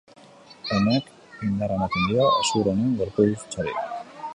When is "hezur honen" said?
2.39-3.01